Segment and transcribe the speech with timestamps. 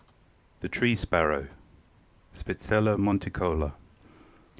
[0.61, 1.45] THE TREE SPARROW.
[2.35, 3.73] (_Spizella monticola.